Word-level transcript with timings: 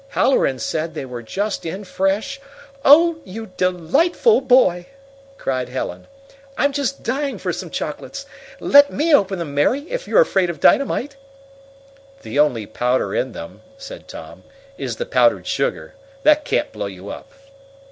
"Halloran 0.07 0.57
said 0.57 0.95
they 0.95 1.05
were 1.05 1.21
just 1.21 1.63
in 1.63 1.83
fresh" 1.83 2.41
"Oh, 2.83 3.19
you 3.23 3.51
delightful 3.55 4.41
boy!" 4.41 4.87
cried 5.37 5.69
Helen. 5.69 6.07
"I'm 6.57 6.71
just 6.71 7.03
dying 7.03 7.37
for 7.37 7.53
some 7.53 7.69
chocolates! 7.69 8.25
Let 8.59 8.91
me 8.91 9.13
open 9.13 9.37
them, 9.37 9.53
Mary, 9.53 9.81
if 9.81 10.07
you're 10.07 10.19
afraid 10.21 10.49
of 10.49 10.59
dynamite." 10.59 11.17
"The 12.23 12.39
only 12.39 12.65
powder 12.65 13.13
in 13.13 13.33
them," 13.33 13.61
said 13.77 14.07
Tom, 14.07 14.41
"is 14.75 14.95
the 14.95 15.05
powdered 15.05 15.45
sugar. 15.45 15.93
That 16.23 16.45
can't 16.45 16.71
blow 16.71 16.87
you 16.87 17.09
up." 17.09 17.31